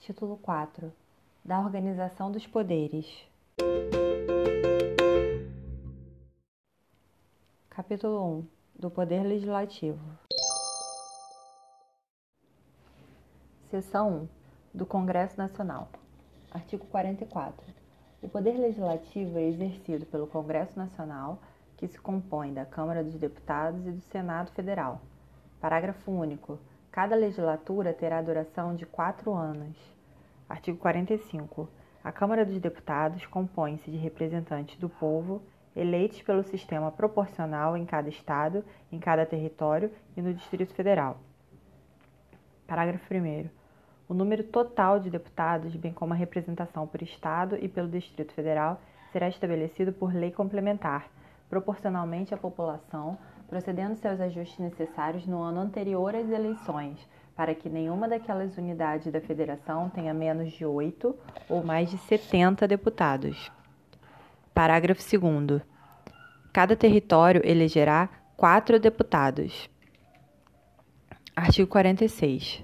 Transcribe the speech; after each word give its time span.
Título 0.00 0.38
4 0.38 0.90
Da 1.44 1.60
Organização 1.60 2.32
dos 2.32 2.46
Poderes. 2.46 3.06
Capítulo 7.68 8.38
1 8.38 8.46
Do 8.78 8.90
Poder 8.90 9.22
Legislativo. 9.24 10.00
Seção 13.70 14.22
1 14.22 14.28
Do 14.72 14.86
Congresso 14.86 15.36
Nacional. 15.36 15.90
Artigo 16.50 16.86
44. 16.86 17.62
O 18.22 18.28
poder 18.30 18.56
legislativo 18.56 19.36
é 19.38 19.42
exercido 19.48 20.06
pelo 20.06 20.26
Congresso 20.26 20.78
Nacional, 20.78 21.38
que 21.76 21.86
se 21.86 22.00
compõe 22.00 22.54
da 22.54 22.64
Câmara 22.64 23.04
dos 23.04 23.18
Deputados 23.18 23.86
e 23.86 23.90
do 23.90 24.00
Senado 24.00 24.50
Federal. 24.52 25.02
Parágrafo 25.60 26.10
único. 26.10 26.58
Cada 26.92 27.14
legislatura 27.14 27.92
terá 27.92 28.20
duração 28.20 28.74
de 28.74 28.84
quatro 28.84 29.32
anos. 29.32 29.76
Artigo 30.48 30.76
45. 30.78 31.68
A 32.02 32.10
Câmara 32.10 32.44
dos 32.44 32.58
Deputados 32.58 33.24
compõe-se 33.26 33.88
de 33.88 33.96
representantes 33.96 34.76
do 34.76 34.88
povo, 34.88 35.40
eleitos 35.76 36.20
pelo 36.22 36.42
sistema 36.42 36.90
proporcional 36.90 37.76
em 37.76 37.86
cada 37.86 38.08
Estado, 38.08 38.64
em 38.90 38.98
cada 38.98 39.24
território 39.24 39.92
e 40.16 40.20
no 40.20 40.34
Distrito 40.34 40.74
Federal. 40.74 41.20
Parágrafo 42.66 43.14
1. 43.14 43.48
O 44.08 44.14
número 44.14 44.42
total 44.42 44.98
de 44.98 45.10
deputados, 45.10 45.76
bem 45.76 45.92
como 45.92 46.12
a 46.12 46.16
representação 46.16 46.88
por 46.88 47.00
Estado 47.02 47.56
e 47.56 47.68
pelo 47.68 47.86
Distrito 47.86 48.32
Federal, 48.32 48.80
será 49.12 49.28
estabelecido 49.28 49.92
por 49.92 50.12
lei 50.12 50.32
complementar, 50.32 51.08
proporcionalmente 51.48 52.34
à 52.34 52.36
população, 52.36 53.16
procedendo-se 53.50 54.06
aos 54.06 54.20
ajustes 54.20 54.58
necessários 54.60 55.26
no 55.26 55.42
ano 55.42 55.60
anterior 55.60 56.14
às 56.14 56.30
eleições, 56.30 56.96
para 57.34 57.52
que 57.52 57.68
nenhuma 57.68 58.08
daquelas 58.08 58.56
unidades 58.56 59.12
da 59.12 59.20
federação 59.20 59.90
tenha 59.90 60.14
menos 60.14 60.52
de 60.52 60.64
8 60.64 61.14
ou 61.48 61.64
mais 61.64 61.90
de 61.90 61.98
70 61.98 62.68
deputados. 62.68 63.50
Parágrafo 64.54 65.02
2. 65.02 65.62
Cada 66.52 66.76
território 66.76 67.42
elegerá 67.44 68.08
quatro 68.36 68.78
deputados. 68.78 69.68
Artigo 71.34 71.68
46. 71.68 72.62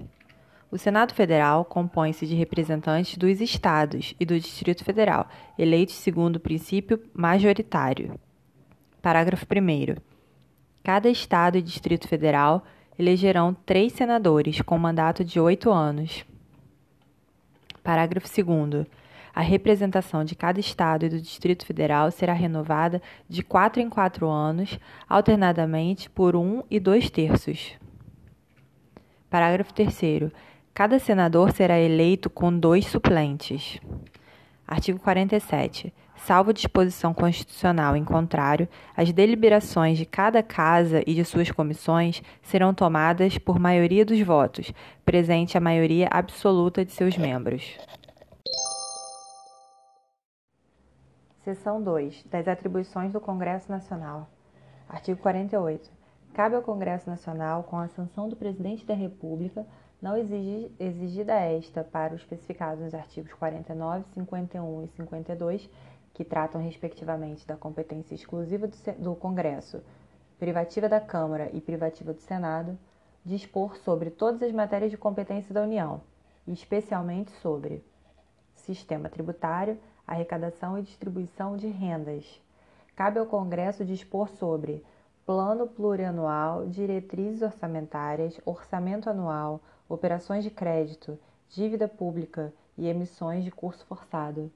O 0.71 0.77
Senado 0.77 1.13
Federal 1.13 1.65
compõe-se 1.65 2.25
de 2.25 2.35
representantes 2.35 3.17
dos 3.17 3.41
estados 3.41 4.13
e 4.19 4.25
do 4.25 4.39
Distrito 4.39 4.83
Federal, 4.83 5.27
eleitos 5.57 5.95
segundo 5.95 6.37
o 6.37 6.41
princípio 6.41 7.01
majoritário. 7.13 8.17
Parágrafo 9.01 9.45
1. 9.45 10.06
Cada 10.87 11.09
Estado 11.09 11.57
e 11.57 11.61
Distrito 11.61 12.07
Federal 12.07 12.63
elegerão 12.97 13.53
três 13.53 13.91
senadores 13.91 14.61
com 14.61 14.77
mandato 14.77 15.21
de 15.21 15.37
oito 15.37 15.69
anos. 15.69 16.23
Parágrafo 17.83 18.25
2. 18.25 18.87
A 19.35 19.41
representação 19.41 20.23
de 20.23 20.33
cada 20.33 20.61
Estado 20.61 21.05
e 21.05 21.09
do 21.09 21.19
Distrito 21.19 21.65
Federal 21.65 22.09
será 22.09 22.31
renovada 22.31 23.01
de 23.27 23.43
quatro 23.43 23.81
em 23.81 23.89
quatro 23.89 24.29
anos, 24.29 24.79
alternadamente 25.09 26.09
por 26.09 26.37
um 26.37 26.63
e 26.71 26.79
dois 26.79 27.09
terços. 27.09 27.73
Parágrafo 29.29 29.73
3. 29.73 30.31
Cada 30.73 30.99
senador 30.99 31.51
será 31.51 31.77
eleito 31.77 32.29
com 32.29 32.57
dois 32.57 32.85
suplentes. 32.85 33.77
Artigo 34.65 34.99
47 34.99 35.93
salvo 36.17 36.53
disposição 36.53 37.13
constitucional 37.13 37.95
em 37.95 38.03
contrário, 38.03 38.67
as 38.95 39.11
deliberações 39.11 39.97
de 39.97 40.05
cada 40.05 40.43
casa 40.43 41.01
e 41.07 41.13
de 41.13 41.23
suas 41.23 41.51
comissões 41.51 42.21
serão 42.41 42.73
tomadas 42.73 43.37
por 43.37 43.59
maioria 43.59 44.05
dos 44.05 44.19
votos, 44.21 44.73
presente 45.05 45.57
a 45.57 45.61
maioria 45.61 46.07
absoluta 46.11 46.83
de 46.83 46.91
seus 46.91 47.17
membros. 47.17 47.77
Seção 51.43 51.81
2. 51.81 52.25
Das 52.25 52.47
atribuições 52.47 53.13
do 53.13 53.21
Congresso 53.21 53.71
Nacional. 53.71 54.29
Artigo 54.89 55.21
48. 55.21 55.89
Cabe 56.33 56.55
ao 56.55 56.61
Congresso 56.61 57.09
Nacional, 57.09 57.63
com 57.63 57.77
a 57.77 57.87
sanção 57.87 58.27
do 58.27 58.35
Presidente 58.35 58.85
da 58.85 58.93
República, 58.93 59.65
não 60.01 60.15
exigida 60.15 61.33
esta 61.33 61.83
para 61.83 62.13
os 62.13 62.21
especificados 62.21 62.83
nos 62.83 62.93
artigos 62.93 63.33
49, 63.33 64.03
51 64.13 64.83
e 64.83 64.87
52, 64.89 65.69
que 66.17 66.25
tratam 66.25 66.59
respectivamente 66.59 67.45
da 67.45 67.55
competência 67.55 68.15
exclusiva 68.15 68.67
do 68.97 69.15
Congresso, 69.15 69.83
privativa 70.39 70.89
da 70.89 70.99
Câmara 70.99 71.47
e 71.53 71.61
privativa 71.61 72.11
do 72.11 72.19
Senado, 72.19 72.75
dispor 73.23 73.77
sobre 73.77 74.09
todas 74.09 74.41
as 74.41 74.51
matérias 74.51 74.89
de 74.89 74.97
competência 74.97 75.53
da 75.53 75.61
União, 75.61 76.01
especialmente 76.47 77.29
sobre 77.33 77.85
sistema 78.55 79.09
tributário, 79.09 79.77
arrecadação 80.07 80.75
e 80.79 80.81
distribuição 80.81 81.55
de 81.55 81.67
rendas. 81.67 82.41
Cabe 82.95 83.19
ao 83.19 83.27
Congresso 83.27 83.85
dispor 83.85 84.27
sobre 84.27 84.83
plano 85.23 85.67
plurianual, 85.67 86.65
diretrizes 86.65 87.43
orçamentárias, 87.43 88.41
orçamento 88.43 89.07
anual, 89.07 89.61
operações 89.87 90.43
de 90.43 90.49
crédito, 90.49 91.19
dívida 91.47 91.87
pública 91.87 92.51
e 92.75 92.87
emissões 92.87 93.43
de 93.43 93.51
curso 93.51 93.85
forçado. 93.85 94.51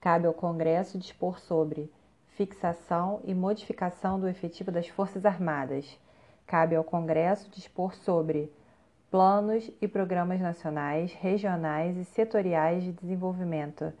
Cabe 0.00 0.26
ao 0.26 0.32
Congresso 0.32 0.98
dispor 0.98 1.38
sobre 1.38 1.92
fixação 2.28 3.20
e 3.22 3.34
modificação 3.34 4.18
do 4.18 4.26
efetivo 4.26 4.72
das 4.72 4.88
Forças 4.88 5.26
Armadas. 5.26 6.00
Cabe 6.46 6.74
ao 6.74 6.82
Congresso 6.82 7.50
dispor 7.50 7.94
sobre 7.94 8.50
planos 9.10 9.70
e 9.78 9.86
programas 9.86 10.40
nacionais, 10.40 11.12
regionais 11.12 11.98
e 11.98 12.04
setoriais 12.06 12.82
de 12.82 12.92
desenvolvimento. 12.92 13.92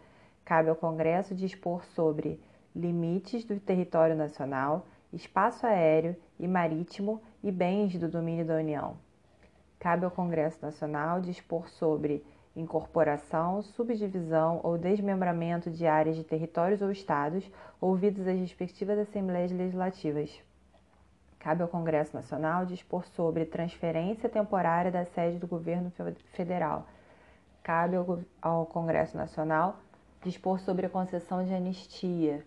Cabe 0.42 0.70
ao 0.70 0.74
Congresso 0.76 1.34
dispor 1.34 1.84
sobre 1.84 2.40
limites 2.74 3.44
do 3.44 3.60
território 3.60 4.16
nacional, 4.16 4.86
espaço 5.12 5.66
aéreo 5.66 6.16
e 6.38 6.48
marítimo 6.48 7.20
e 7.42 7.52
bens 7.52 7.98
do 7.98 8.08
domínio 8.08 8.46
da 8.46 8.54
União. 8.54 8.96
Cabe 9.78 10.06
ao 10.06 10.10
Congresso 10.10 10.60
Nacional 10.62 11.20
dispor 11.20 11.68
sobre 11.68 12.24
incorporação, 12.60 13.62
subdivisão 13.62 14.60
ou 14.62 14.78
desmembramento 14.78 15.70
de 15.70 15.86
áreas 15.86 16.16
de 16.16 16.24
territórios 16.24 16.82
ou 16.82 16.90
estados, 16.90 17.44
ouvidos 17.80 18.26
as 18.26 18.38
respectivas 18.38 18.98
Assembleias 18.98 19.50
Legislativas. 19.50 20.30
Cabe 21.38 21.62
ao 21.62 21.68
Congresso 21.68 22.14
Nacional 22.14 22.66
dispor 22.66 23.06
sobre 23.06 23.46
transferência 23.46 24.28
temporária 24.28 24.90
da 24.90 25.06
sede 25.06 25.38
do 25.38 25.46
governo 25.46 25.90
federal. 26.32 26.86
Cabe 27.62 27.96
ao, 28.42 28.66
Congresso 28.66 29.16
Nacional 29.16 29.76
dispor 30.22 30.60
sobre 30.60 30.84
a 30.84 30.90
concessão 30.90 31.42
de 31.44 31.54
anistia. 31.54 32.44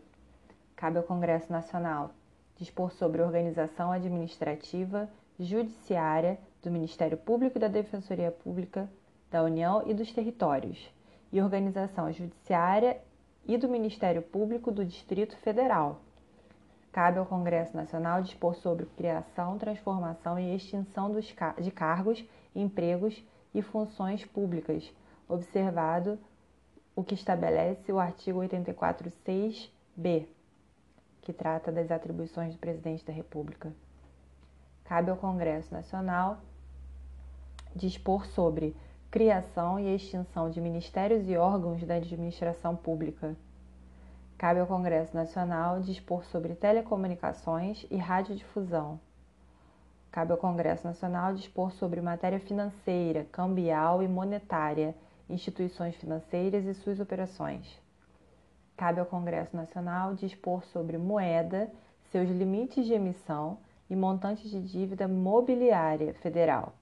Cabe 0.75 0.97
ao 0.97 1.03
Congresso 1.03 1.51
Nacional 1.51 2.11
dispor 2.55 2.91
sobre 2.91 3.21
organização 3.21 3.91
administrativa, 3.91 5.09
judiciária 5.39 6.37
do 6.61 6.69
Ministério 6.69 7.17
Público 7.17 7.57
e 7.57 7.61
da 7.61 7.67
Defensoria 7.67 8.31
Pública 8.31 8.87
da 9.33 9.41
União 9.41 9.81
e 9.87 9.95
dos 9.95 10.11
Territórios, 10.11 10.93
e 11.31 11.41
organização 11.41 12.11
judiciária 12.11 13.01
e 13.47 13.57
do 13.57 13.67
Ministério 13.67 14.21
Público 14.21 14.71
do 14.71 14.85
Distrito 14.85 15.35
Federal. 15.37 16.01
Cabe 16.91 17.17
ao 17.17 17.25
Congresso 17.25 17.75
Nacional 17.75 18.21
dispor 18.21 18.53
sobre 18.53 18.85
criação, 18.95 19.57
transformação 19.57 20.37
e 20.37 20.55
extinção 20.55 21.11
de 21.57 21.71
cargos, 21.71 22.23
empregos 22.55 23.23
e 23.55 23.63
funções 23.63 24.23
públicas, 24.23 24.93
observado 25.27 26.19
o 26.95 27.03
que 27.03 27.15
estabelece 27.15 27.91
o 27.91 27.97
artigo 27.97 28.39
84.6b, 28.41 30.27
que 31.23 31.33
trata 31.33 31.71
das 31.71 31.89
atribuições 31.89 32.53
do 32.53 32.59
Presidente 32.59 33.03
da 33.03 33.11
República. 33.11 33.73
Cabe 34.83 35.09
ao 35.09 35.17
Congresso 35.17 35.73
Nacional 35.73 36.37
dispor 37.75 38.27
sobre 38.27 38.75
criação 39.13 39.79
e 39.79 39.93
extinção 39.93 40.49
de 40.49 40.59
ministérios 40.59 41.29
e 41.29 41.37
órgãos 41.37 41.83
da 41.83 41.93
administração 41.93 42.75
pública. 42.75 43.35
Cabe 44.39 44.59
ao 44.59 44.65
Congresso 44.65 45.15
Nacional 45.15 45.81
dispor 45.81 46.25
sobre 46.25 46.55
telecomunicações 46.55 47.85
e 47.91 47.95
radiodifusão. 47.95 48.99
Cabe 50.11 50.31
ao 50.31 50.37
Congresso 50.39 50.87
Nacional 50.87 51.35
dispor 51.35 51.71
sobre 51.73 52.01
matéria 52.01 52.39
financeira, 52.39 53.27
cambial 53.31 54.01
e 54.01 54.07
monetária, 54.07 54.95
instituições 55.29 55.95
financeiras 55.97 56.65
e 56.65 56.73
suas 56.73 56.99
operações. 56.99 57.79
Cabe 58.75 58.99
ao 58.99 59.05
Congresso 59.05 59.55
Nacional 59.55 60.15
dispor 60.15 60.65
sobre 60.65 60.97
moeda, 60.97 61.71
seus 62.11 62.27
limites 62.31 62.83
de 62.87 62.93
emissão 62.93 63.59
e 63.91 63.95
montantes 63.95 64.49
de 64.49 64.59
dívida 64.59 65.07
mobiliária 65.07 66.15
federal. 66.15 66.73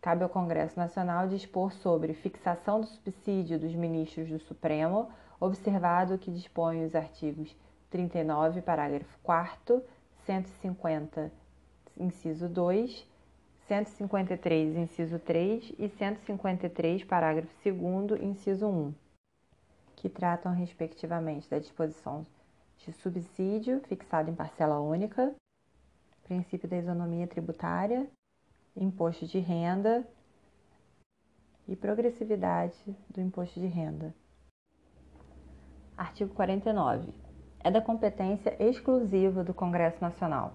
Cabe 0.00 0.22
ao 0.22 0.30
Congresso 0.30 0.78
Nacional 0.78 1.28
dispor 1.28 1.72
sobre 1.72 2.14
fixação 2.14 2.80
do 2.80 2.86
subsídio 2.86 3.58
dos 3.58 3.74
ministros 3.74 4.28
do 4.30 4.38
Supremo, 4.38 5.10
observado 5.38 6.16
que 6.16 6.30
dispõe 6.30 6.84
os 6.84 6.94
artigos 6.94 7.54
39, 7.90 8.62
parágrafo 8.62 9.18
4, 9.22 9.82
150, 10.24 11.30
inciso 11.98 12.48
2, 12.48 13.06
153, 13.68 14.76
inciso 14.76 15.18
3 15.18 15.74
e 15.78 15.88
153, 15.90 17.04
parágrafo 17.04 17.54
2 17.62 18.22
inciso 18.22 18.68
1, 18.68 18.94
que 19.96 20.08
tratam 20.08 20.54
respectivamente 20.54 21.48
da 21.50 21.58
disposição 21.58 22.24
de 22.78 22.90
subsídio 22.92 23.80
fixado 23.80 24.30
em 24.30 24.34
parcela 24.34 24.80
única, 24.80 25.34
princípio 26.24 26.66
da 26.66 26.78
isonomia 26.78 27.26
tributária, 27.26 28.08
imposto 28.76 29.26
de 29.26 29.38
renda 29.38 30.06
e 31.66 31.76
progressividade 31.76 32.74
do 33.08 33.20
imposto 33.20 33.60
de 33.60 33.66
renda. 33.66 34.14
Artigo 35.96 36.34
49. 36.34 37.12
É 37.62 37.70
da 37.70 37.80
competência 37.80 38.56
exclusiva 38.58 39.44
do 39.44 39.52
Congresso 39.52 40.00
Nacional 40.00 40.54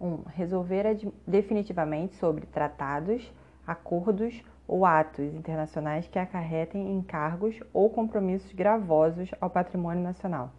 1. 0.00 0.22
Resolver 0.28 0.96
definitivamente 1.26 2.14
sobre 2.16 2.46
tratados, 2.46 3.32
acordos 3.66 4.42
ou 4.66 4.86
atos 4.86 5.34
internacionais 5.34 6.06
que 6.06 6.18
acarretem 6.18 6.92
encargos 6.92 7.60
ou 7.72 7.90
compromissos 7.90 8.52
gravosos 8.52 9.30
ao 9.40 9.50
patrimônio 9.50 10.02
nacional. 10.02 10.52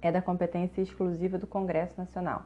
É 0.00 0.10
da 0.10 0.22
competência 0.22 0.80
exclusiva 0.80 1.36
do 1.36 1.46
Congresso 1.46 1.98
Nacional 1.98 2.44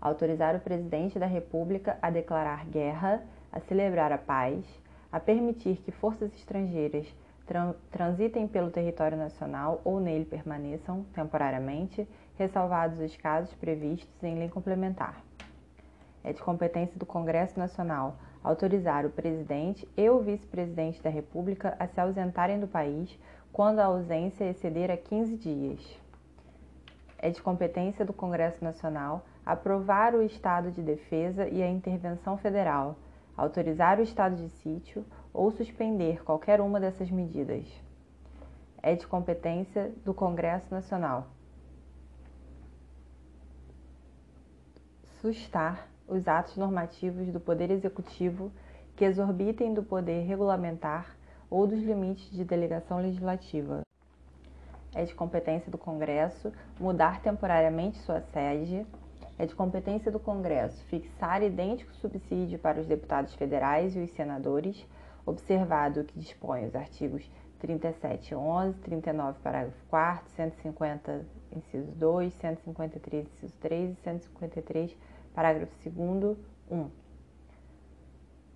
autorizar 0.00 0.54
o 0.54 0.60
presidente 0.60 1.18
da 1.18 1.26
República 1.26 1.98
a 2.00 2.10
declarar 2.10 2.66
guerra, 2.66 3.22
a 3.52 3.60
celebrar 3.60 4.12
a 4.12 4.18
paz, 4.18 4.64
a 5.10 5.18
permitir 5.18 5.76
que 5.78 5.90
forças 5.90 6.32
estrangeiras 6.34 7.06
transitem 7.90 8.46
pelo 8.46 8.70
território 8.70 9.16
nacional 9.16 9.80
ou 9.82 10.00
nele 10.00 10.26
permaneçam 10.26 11.04
temporariamente, 11.14 12.06
ressalvados 12.36 13.00
os 13.00 13.16
casos 13.16 13.54
previstos 13.54 14.22
em 14.22 14.38
lei 14.38 14.48
complementar. 14.48 15.22
É 16.22 16.32
de 16.32 16.42
competência 16.42 16.98
do 16.98 17.06
Congresso 17.06 17.58
Nacional 17.58 18.16
autorizar 18.44 19.06
o 19.06 19.10
presidente 19.10 19.88
e 19.96 20.08
o 20.10 20.20
vice-presidente 20.20 21.02
da 21.02 21.10
República 21.10 21.74
a 21.78 21.86
se 21.86 22.00
ausentarem 22.00 22.60
do 22.60 22.68
país 22.68 23.18
quando 23.52 23.80
a 23.80 23.86
ausência 23.86 24.44
exceder 24.44 24.90
a 24.90 24.96
15 24.96 25.36
dias. 25.36 26.00
É 27.18 27.30
de 27.30 27.42
competência 27.42 28.04
do 28.04 28.12
Congresso 28.12 28.62
Nacional 28.62 29.24
aprovar 29.48 30.14
o 30.14 30.20
estado 30.20 30.70
de 30.70 30.82
defesa 30.82 31.48
e 31.48 31.62
a 31.62 31.70
intervenção 31.70 32.36
federal, 32.36 32.98
autorizar 33.34 33.98
o 33.98 34.02
estado 34.02 34.36
de 34.36 34.50
sítio 34.50 35.06
ou 35.32 35.50
suspender 35.50 36.22
qualquer 36.22 36.60
uma 36.60 36.78
dessas 36.78 37.10
medidas. 37.10 37.66
É 38.82 38.94
de 38.94 39.06
competência 39.06 39.90
do 40.04 40.12
Congresso 40.12 40.66
Nacional. 40.70 41.28
Sustar 45.22 45.88
os 46.06 46.28
atos 46.28 46.54
normativos 46.58 47.32
do 47.32 47.40
Poder 47.40 47.70
Executivo 47.70 48.52
que 48.96 49.04
exorbitem 49.06 49.72
do 49.72 49.82
poder 49.82 50.26
regulamentar 50.26 51.16
ou 51.48 51.66
dos 51.66 51.78
limites 51.78 52.30
de 52.30 52.44
delegação 52.44 53.00
legislativa. 53.00 53.80
É 54.94 55.06
de 55.06 55.14
competência 55.14 55.72
do 55.72 55.78
Congresso 55.78 56.52
mudar 56.78 57.22
temporariamente 57.22 57.96
sua 58.00 58.20
sede 58.20 58.86
é 59.38 59.46
de 59.46 59.54
competência 59.54 60.10
do 60.10 60.18
Congresso 60.18 60.84
fixar 60.86 61.42
idêntico 61.42 61.94
subsídio 61.94 62.58
para 62.58 62.80
os 62.80 62.86
deputados 62.86 63.34
federais 63.34 63.94
e 63.94 64.00
os 64.00 64.10
senadores, 64.10 64.84
observado 65.24 66.00
o 66.00 66.04
que 66.04 66.18
dispõe 66.18 66.66
os 66.66 66.74
artigos 66.74 67.30
37, 67.60 68.34
11, 68.34 68.78
39, 68.80 69.38
parágrafo 69.40 69.78
4, 69.88 70.30
150, 70.30 71.26
inciso 71.56 71.90
2, 71.92 72.32
153, 72.34 73.26
inciso 73.26 73.54
3 73.60 73.92
e 73.92 74.00
153, 74.02 74.96
parágrafo 75.34 75.72
2, 75.88 76.38
1. 76.70 76.90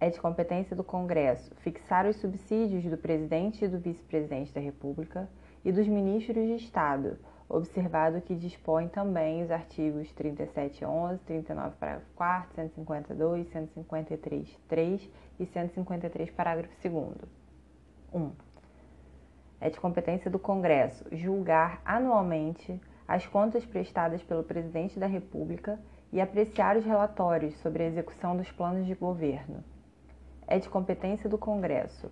É 0.01 0.11
de 0.11 0.21
competência 0.21 0.75
do 0.75 0.83
Congresso 0.83 1.55
fixar 1.57 2.07
os 2.07 2.17
subsídios 2.17 2.85
do 2.85 2.97
presidente 2.97 3.65
e 3.65 3.69
do 3.69 3.79
vice-presidente 3.79 4.53
da 4.53 4.61
República 4.61 5.29
e 5.65 5.71
dos 5.71 5.87
ministros 5.87 6.45
de 6.47 6.57
Estado, 6.57 7.19
observado 7.53 8.21
que 8.23 8.35
dispõe 8.35 8.89
também 8.89 9.43
os 9.43 9.51
artigos 9.51 10.09
37.11, 10.15 11.19
39, 11.27 11.77
parágrafo 11.77 12.07
4, 12.17 12.55
152, 12.55 13.49
153, 13.49 14.59
3 14.69 15.11
e 15.39 15.47
153, 15.47 16.31
parágrafo 16.31 16.75
2 16.83 17.15
1. 18.13 18.31
É 19.61 19.71
de 19.71 19.79
competência 19.79 20.31
do 20.31 20.39
Congresso 20.39 21.05
julgar 21.13 21.81
anualmente 21.85 22.81
as 23.07 23.27
contas 23.27 23.65
prestadas 23.65 24.23
pelo 24.23 24.43
Presidente 24.43 24.99
da 24.99 25.07
República 25.07 25.79
e 26.13 26.21
apreciar 26.21 26.77
os 26.77 26.85
relatórios 26.85 27.55
sobre 27.59 27.83
a 27.83 27.87
execução 27.87 28.37
dos 28.37 28.51
planos 28.51 28.87
de 28.87 28.95
governo. 28.95 29.63
É 30.47 30.59
de 30.59 30.69
competência 30.69 31.29
do 31.29 31.39
Congresso 31.39 32.11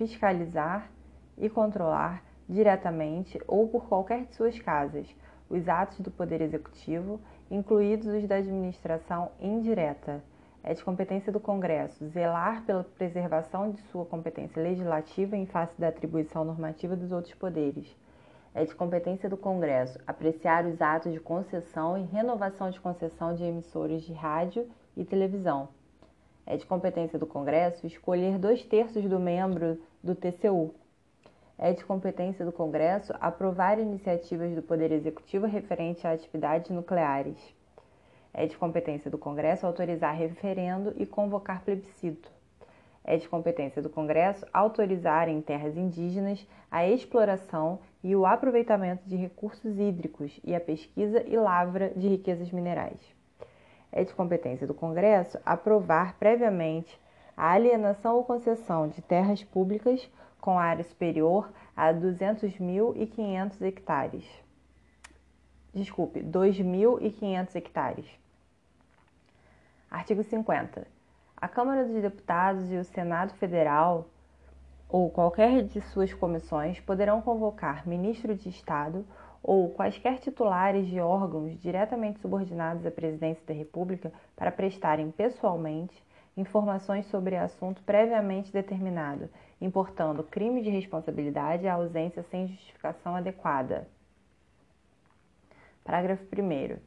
fiscalizar 0.00 0.90
e 1.36 1.50
controlar 1.50 2.24
diretamente 2.50 3.40
ou 3.46 3.68
por 3.68 3.86
qualquer 3.86 4.24
de 4.24 4.34
suas 4.34 4.58
casas, 4.58 5.06
os 5.48 5.68
atos 5.68 6.00
do 6.00 6.10
Poder 6.10 6.40
Executivo, 6.40 7.20
incluídos 7.50 8.08
os 8.08 8.26
da 8.26 8.36
administração 8.36 9.30
indireta. 9.40 10.22
É 10.62 10.74
de 10.74 10.84
competência 10.84 11.32
do 11.32 11.40
Congresso 11.40 12.06
zelar 12.08 12.64
pela 12.66 12.84
preservação 12.84 13.70
de 13.70 13.80
sua 13.82 14.04
competência 14.04 14.62
legislativa 14.62 15.36
em 15.36 15.46
face 15.46 15.80
da 15.80 15.88
atribuição 15.88 16.44
normativa 16.44 16.94
dos 16.94 17.12
outros 17.12 17.34
poderes. 17.34 17.96
É 18.52 18.64
de 18.64 18.74
competência 18.74 19.28
do 19.28 19.36
Congresso 19.36 19.98
apreciar 20.06 20.66
os 20.66 20.82
atos 20.82 21.12
de 21.12 21.20
concessão 21.20 21.96
e 21.96 22.02
renovação 22.02 22.68
de 22.68 22.80
concessão 22.80 23.32
de 23.32 23.44
emissores 23.44 24.02
de 24.02 24.12
rádio 24.12 24.68
e 24.96 25.04
televisão. 25.04 25.68
É 26.44 26.56
de 26.56 26.66
competência 26.66 27.18
do 27.18 27.26
Congresso 27.26 27.86
escolher 27.86 28.38
dois 28.38 28.64
terços 28.64 29.04
do 29.04 29.20
membro 29.20 29.80
do 30.02 30.14
TCU, 30.14 30.74
é 31.62 31.74
de 31.74 31.84
competência 31.84 32.42
do 32.42 32.52
Congresso 32.52 33.12
aprovar 33.20 33.78
iniciativas 33.78 34.54
do 34.54 34.62
Poder 34.62 34.90
Executivo 34.90 35.46
referente 35.46 36.06
a 36.06 36.12
atividades 36.12 36.70
nucleares. 36.70 37.36
É 38.32 38.46
de 38.46 38.56
competência 38.56 39.10
do 39.10 39.18
Congresso 39.18 39.66
autorizar 39.66 40.14
referendo 40.14 40.94
e 40.96 41.04
convocar 41.04 41.62
plebiscito. 41.62 42.32
É 43.04 43.18
de 43.18 43.28
competência 43.28 43.82
do 43.82 43.90
Congresso 43.90 44.46
autorizar 44.54 45.28
em 45.28 45.42
terras 45.42 45.76
indígenas 45.76 46.48
a 46.70 46.88
exploração 46.88 47.78
e 48.02 48.16
o 48.16 48.24
aproveitamento 48.24 49.06
de 49.06 49.16
recursos 49.16 49.78
hídricos 49.78 50.40
e 50.42 50.54
a 50.54 50.60
pesquisa 50.60 51.22
e 51.28 51.36
lavra 51.36 51.90
de 51.94 52.08
riquezas 52.08 52.50
minerais. 52.50 53.00
É 53.92 54.02
de 54.02 54.14
competência 54.14 54.66
do 54.66 54.72
Congresso 54.72 55.38
aprovar 55.44 56.16
previamente 56.18 56.98
a 57.36 57.52
alienação 57.52 58.16
ou 58.16 58.24
concessão 58.24 58.88
de 58.88 59.02
terras 59.02 59.44
públicas 59.44 60.08
com 60.40 60.58
área 60.58 60.84
superior 60.84 61.50
a 61.76 61.92
200.500 61.92 63.62
hectares. 63.62 64.24
Desculpe, 65.72 66.20
2.500 66.20 67.54
hectares. 67.54 68.06
Artigo 69.90 70.22
50. 70.22 70.86
A 71.36 71.48
Câmara 71.48 71.84
dos 71.84 72.00
Deputados 72.02 72.70
e 72.70 72.76
o 72.76 72.84
Senado 72.84 73.32
Federal 73.34 74.06
ou 74.88 75.08
qualquer 75.10 75.62
de 75.62 75.80
suas 75.80 76.12
comissões 76.12 76.80
poderão 76.80 77.22
convocar 77.22 77.86
ministro 77.86 78.34
de 78.34 78.48
Estado 78.48 79.06
ou 79.42 79.70
quaisquer 79.70 80.18
titulares 80.18 80.86
de 80.86 81.00
órgãos 81.00 81.58
diretamente 81.60 82.20
subordinados 82.20 82.84
à 82.84 82.90
Presidência 82.90 83.42
da 83.46 83.54
República 83.54 84.12
para 84.36 84.52
prestarem 84.52 85.10
pessoalmente 85.10 86.04
informações 86.36 87.06
sobre 87.06 87.36
assunto 87.36 87.82
previamente 87.82 88.52
determinado, 88.52 89.28
importando 89.60 90.22
crime 90.22 90.62
de 90.62 90.70
responsabilidade 90.70 91.66
à 91.66 91.74
ausência 91.74 92.22
sem 92.24 92.48
justificação 92.48 93.14
adequada. 93.14 93.86
Parágrafo 95.84 96.24
1. 96.24 96.78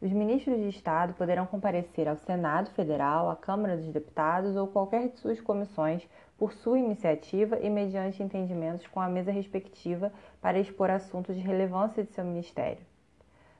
Os 0.00 0.12
ministros 0.12 0.58
de 0.58 0.68
Estado 0.68 1.14
poderão 1.14 1.44
comparecer 1.44 2.08
ao 2.08 2.16
Senado 2.16 2.70
Federal, 2.70 3.28
à 3.28 3.34
Câmara 3.34 3.76
dos 3.76 3.88
Deputados 3.88 4.54
ou 4.54 4.68
qualquer 4.68 5.08
de 5.08 5.18
suas 5.18 5.40
comissões 5.40 6.08
por 6.38 6.52
sua 6.52 6.78
iniciativa 6.78 7.58
e 7.58 7.68
mediante 7.68 8.22
entendimentos 8.22 8.86
com 8.86 9.00
a 9.00 9.08
mesa 9.08 9.32
respectiva 9.32 10.12
para 10.40 10.58
expor 10.58 10.88
assuntos 10.88 11.34
de 11.34 11.42
relevância 11.42 12.04
de 12.04 12.12
seu 12.12 12.24
ministério. 12.24 12.86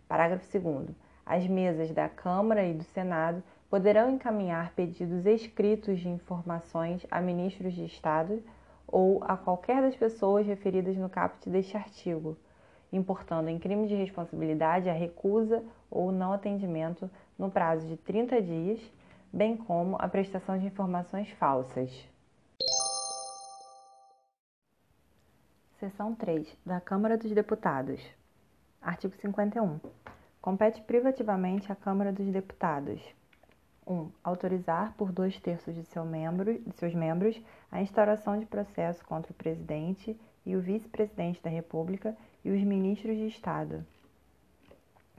Parágrafo 0.06 0.46
2. 0.58 0.90
As 1.26 1.46
mesas 1.46 1.90
da 1.90 2.08
Câmara 2.08 2.64
e 2.64 2.72
do 2.72 2.84
Senado 2.84 3.42
poderão 3.68 4.10
encaminhar 4.10 4.72
pedidos 4.74 5.26
escritos 5.26 6.00
de 6.00 6.08
informações 6.08 7.06
a 7.10 7.20
ministros 7.20 7.74
de 7.74 7.84
Estado 7.84 8.42
ou 8.86 9.22
a 9.24 9.36
qualquer 9.36 9.82
das 9.82 9.94
pessoas 9.94 10.46
referidas 10.46 10.96
no 10.96 11.10
caput 11.10 11.48
deste 11.50 11.76
artigo, 11.76 12.36
importando 12.90 13.50
em 13.50 13.58
crime 13.58 13.86
de 13.86 13.94
responsabilidade 13.94 14.88
a 14.88 14.94
recusa 14.94 15.62
ou 15.90 16.10
não 16.10 16.32
atendimento 16.32 17.10
no 17.38 17.50
prazo 17.50 17.86
de 17.86 17.96
30 17.98 18.40
dias, 18.40 18.80
bem 19.30 19.56
como 19.56 19.96
a 19.98 20.08
prestação 20.08 20.58
de 20.58 20.66
informações 20.66 21.30
falsas. 21.32 21.90
Seção 25.78 26.14
3 26.14 26.56
da 26.64 26.80
Câmara 26.80 27.16
dos 27.16 27.30
Deputados. 27.30 28.00
Artigo 28.80 29.14
51. 29.16 29.78
Compete 30.40 30.80
privativamente 30.82 31.70
à 31.70 31.76
Câmara 31.76 32.12
dos 32.12 32.26
Deputados. 32.26 33.17
1. 33.88 33.92
Um, 33.92 34.10
autorizar 34.22 34.92
por 34.98 35.10
dois 35.10 35.40
terços 35.40 35.74
de, 35.74 35.82
seu 35.84 36.04
membro, 36.04 36.58
de 36.58 36.76
seus 36.76 36.94
membros 36.94 37.40
a 37.72 37.80
instauração 37.80 38.38
de 38.38 38.44
processo 38.44 39.04
contra 39.04 39.32
o 39.32 39.34
presidente 39.34 40.14
e 40.44 40.54
o 40.54 40.60
vice-presidente 40.60 41.42
da 41.42 41.50
República 41.50 42.16
e 42.44 42.50
os 42.50 42.62
ministros 42.62 43.16
de 43.16 43.26
Estado. 43.26 43.84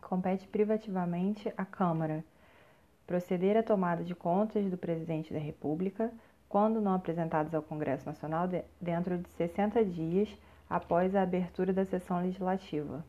Compete 0.01 0.47
privativamente 0.47 1.51
à 1.57 1.65
Câmara 1.65 2.23
proceder 3.09 3.57
à 3.57 3.63
tomada 3.63 4.03
de 4.03 4.13
contas 4.13 4.69
do 4.69 4.77
presidente 4.77 5.33
da 5.33 5.39
República, 5.39 6.11
quando 6.47 6.79
não 6.79 6.93
apresentados 6.93 7.55
ao 7.55 7.63
Congresso 7.63 8.05
Nacional, 8.05 8.47
dentro 8.79 9.17
de 9.17 9.27
60 9.29 9.83
dias 9.83 10.29
após 10.69 11.15
a 11.15 11.23
abertura 11.23 11.73
da 11.73 11.83
sessão 11.85 12.21
legislativa. 12.21 13.03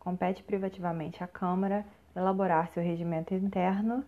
Compete 0.00 0.42
privativamente 0.42 1.22
à 1.22 1.28
Câmara 1.28 1.86
elaborar 2.16 2.66
seu 2.70 2.82
regimento 2.82 3.32
interno. 3.32 4.04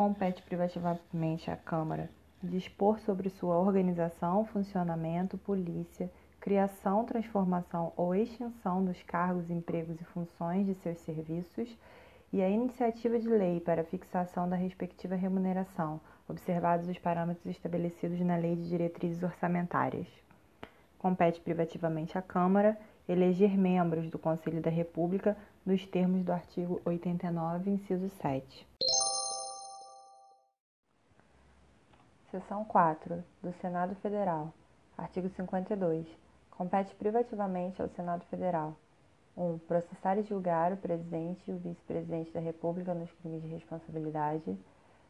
Compete 0.00 0.42
privativamente 0.42 1.50
à 1.50 1.56
Câmara 1.58 2.08
dispor 2.42 2.98
sobre 3.00 3.28
sua 3.28 3.58
organização, 3.58 4.46
funcionamento, 4.46 5.36
polícia, 5.36 6.10
criação, 6.40 7.04
transformação 7.04 7.92
ou 7.98 8.14
extinção 8.14 8.82
dos 8.82 9.02
cargos, 9.02 9.50
empregos 9.50 10.00
e 10.00 10.04
funções 10.04 10.64
de 10.64 10.74
seus 10.76 10.96
serviços 11.00 11.76
e 12.32 12.40
a 12.40 12.48
iniciativa 12.48 13.18
de 13.18 13.28
lei 13.28 13.60
para 13.60 13.84
fixação 13.84 14.48
da 14.48 14.56
respectiva 14.56 15.16
remuneração, 15.16 16.00
observados 16.26 16.88
os 16.88 16.98
parâmetros 16.98 17.44
estabelecidos 17.54 18.20
na 18.20 18.36
Lei 18.36 18.56
de 18.56 18.70
Diretrizes 18.70 19.22
Orçamentárias. 19.22 20.08
Compete 20.98 21.42
privativamente 21.42 22.16
à 22.16 22.22
Câmara 22.22 22.74
eleger 23.06 23.54
membros 23.54 24.08
do 24.08 24.18
Conselho 24.18 24.62
da 24.62 24.70
República 24.70 25.36
nos 25.66 25.84
termos 25.84 26.24
do 26.24 26.32
artigo 26.32 26.80
89, 26.86 27.70
inciso 27.70 28.08
7. 28.08 28.66
Seção 32.30 32.64
4. 32.64 33.24
Do 33.42 33.52
Senado 33.54 33.96
Federal. 33.96 34.52
Artigo 34.96 35.28
52. 35.30 36.06
Compete 36.52 36.94
privativamente 36.94 37.82
ao 37.82 37.88
Senado 37.88 38.24
Federal 38.26 38.76
1. 39.36 39.44
Um, 39.44 39.58
processar 39.58 40.16
e 40.16 40.22
julgar 40.22 40.72
o 40.72 40.76
presidente 40.76 41.42
e 41.50 41.52
o 41.52 41.58
vice-presidente 41.58 42.30
da 42.30 42.38
República 42.38 42.94
nos 42.94 43.10
crimes 43.14 43.42
de 43.42 43.48
responsabilidade, 43.48 44.56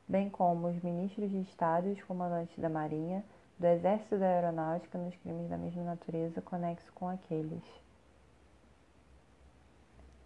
bem 0.09 0.31
como 0.31 0.69
os 0.69 0.83
ministros 0.83 1.31
de 1.31 1.43
Estado 1.43 1.89
e 1.89 1.93
os 1.93 2.03
comandantes 2.05 2.59
da 2.59 2.71
Marinha, 2.71 3.23
do 3.59 3.67
Exército 3.67 4.15
e 4.15 4.19
da 4.19 4.27
Aeronáutica 4.27 4.97
nos 4.97 5.15
crimes 5.17 5.51
da 5.51 5.59
mesma 5.59 5.83
natureza 5.83 6.41
conexo 6.41 6.91
com 6.95 7.07
aqueles. 7.07 7.63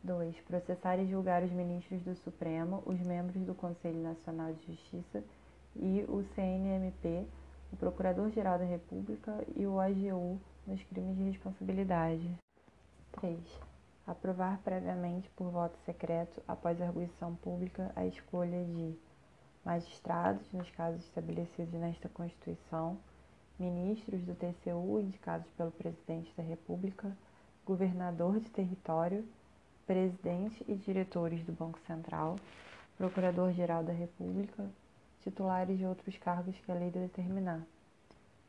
2. 0.04 0.36
Processar 0.42 0.98
e 0.98 1.10
julgar 1.10 1.42
os 1.42 1.50
ministros 1.50 2.02
do 2.02 2.14
Supremo, 2.14 2.84
os 2.86 3.00
membros 3.00 3.42
do 3.44 3.54
Conselho 3.54 4.00
Nacional 4.00 4.52
de 4.52 4.66
Justiça 4.66 5.24
e 5.76 6.04
o 6.08 6.24
CNMP, 6.34 7.26
o 7.72 7.76
Procurador-Geral 7.76 8.58
da 8.58 8.64
República 8.64 9.44
e 9.56 9.66
o 9.66 9.80
AGU 9.80 10.40
nos 10.66 10.82
crimes 10.84 11.16
de 11.16 11.24
responsabilidade. 11.24 12.30
3. 13.12 13.38
Aprovar 14.06 14.58
previamente 14.58 15.30
por 15.30 15.50
voto 15.50 15.76
secreto, 15.84 16.42
após 16.46 16.80
arguição 16.80 17.34
pública, 17.36 17.90
a 17.96 18.06
escolha 18.06 18.64
de 18.64 18.94
magistrados, 19.64 20.52
nos 20.52 20.70
casos 20.70 21.02
estabelecidos 21.04 21.72
nesta 21.72 22.08
Constituição, 22.08 22.98
ministros 23.58 24.20
do 24.22 24.34
TCU 24.34 25.00
indicados 25.00 25.46
pelo 25.56 25.70
Presidente 25.70 26.32
da 26.36 26.42
República, 26.42 27.16
governador 27.64 28.40
de 28.40 28.50
território, 28.50 29.26
presidente 29.86 30.64
e 30.68 30.74
diretores 30.74 31.44
do 31.44 31.52
Banco 31.52 31.78
Central, 31.86 32.36
procurador-geral 32.96 33.82
da 33.82 33.92
República, 33.92 34.68
titulares 35.24 35.78
de 35.78 35.86
outros 35.86 36.16
cargos 36.18 36.54
que 36.60 36.70
a 36.70 36.74
lei 36.74 36.90
determinar. 36.90 37.62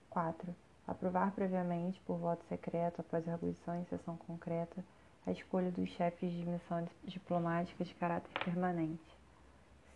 4. 0.09 0.53
Aprovar 0.87 1.31
previamente, 1.31 1.99
por 2.05 2.17
voto 2.17 2.45
secreto, 2.47 3.01
após 3.01 3.27
arguição 3.27 3.79
em 3.79 3.85
sessão 3.85 4.15
concreta, 4.17 4.83
a 5.25 5.31
escolha 5.31 5.71
dos 5.71 5.89
chefes 5.89 6.31
de 6.31 6.45
missão 6.45 6.87
diplomática 7.03 7.83
de 7.83 7.93
caráter 7.95 8.29
permanente. 8.43 9.01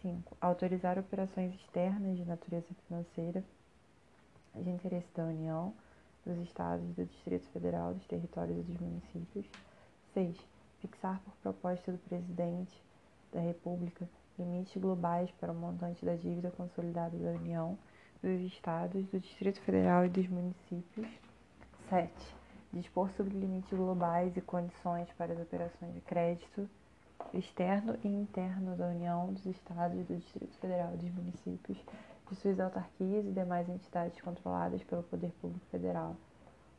5. 0.02 0.38
Autorizar 0.42 0.98
operações 0.98 1.54
externas 1.56 2.18
de 2.18 2.26
natureza 2.26 2.68
financeira 2.88 3.44
de 4.56 4.70
interesse 4.70 5.08
da 5.16 5.26
União, 5.26 5.74
dos 6.26 6.38
Estados, 6.40 6.86
do 6.96 7.06
Distrito 7.06 7.48
Federal, 7.50 7.94
dos 7.94 8.08
territórios 8.08 8.58
e 8.58 8.62
dos 8.62 8.80
municípios. 8.80 9.46
6. 10.14 10.36
Fixar 10.82 11.20
por 11.20 11.34
proposta 11.44 11.92
do 11.92 11.98
Presidente 12.00 12.82
da 13.32 13.42
República 13.42 14.08
limites 14.40 14.76
globais 14.82 15.30
para 15.40 15.52
o 15.52 15.56
montante 15.56 16.06
da 16.06 16.16
dívida 16.16 16.50
consolidada 16.52 17.18
da 17.18 17.32
União, 17.32 17.78
dos 18.24 18.42
Estados, 18.42 19.06
do 19.08 19.20
Distrito 19.20 19.62
Federal 19.62 20.06
e 20.06 20.10
dos 20.10 20.28
municípios. 20.28 21.08
7. 21.90 22.12
Dispor 22.72 23.10
sobre 23.12 23.38
limites 23.38 23.72
globais 23.72 24.36
e 24.38 24.42
condições 24.42 25.08
para 25.18 25.34
as 25.34 25.40
operações 25.40 25.94
de 25.94 26.02
crédito 26.02 26.70
externo 27.34 27.98
e 28.04 28.08
interno 28.08 28.76
da 28.76 28.88
União, 28.88 29.34
dos 29.34 29.46
Estados, 29.46 30.06
do 30.06 30.16
Distrito 30.16 30.56
Federal 30.58 30.94
e 30.94 30.98
dos 30.98 31.12
municípios, 31.12 31.78
de 32.30 32.36
suas 32.36 32.60
autarquias 32.60 33.26
e 33.26 33.32
demais 33.32 33.68
entidades 33.68 34.20
controladas 34.22 34.84
pelo 34.84 35.04
Poder 35.04 35.32
Público 35.42 35.66
Federal. 35.72 36.16